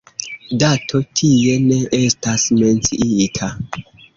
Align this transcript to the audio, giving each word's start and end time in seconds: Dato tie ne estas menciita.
Dato 0.63 1.01
tie 1.19 1.53
ne 1.67 1.79
estas 1.99 2.47
menciita. 2.63 3.53